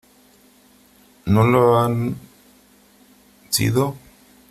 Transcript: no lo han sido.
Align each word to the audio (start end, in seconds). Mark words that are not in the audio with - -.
no 1.27 1.43
lo 1.45 1.77
han 1.79 2.17
sido. 3.51 3.95